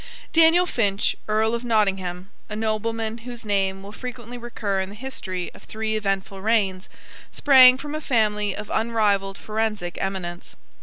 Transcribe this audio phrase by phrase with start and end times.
[0.33, 5.51] Daniel Finch, Earl of Nottingham, a nobleman whose name will frequently recur in the history
[5.53, 6.89] of three eventful reigns,
[7.31, 10.55] sprang from a family of unrivalled forensic eminence.